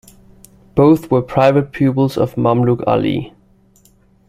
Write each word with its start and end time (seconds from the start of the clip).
Both 0.73 1.11
were 1.11 1.21
private 1.21 1.71
pupils 1.71 2.17
of 2.17 2.33
Mamluk 2.33 2.83
Ali. 2.87 3.35